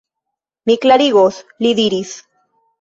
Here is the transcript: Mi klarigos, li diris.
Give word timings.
Mi 0.71 0.77
klarigos, 0.87 1.39
li 1.65 1.77
diris. 1.83 2.19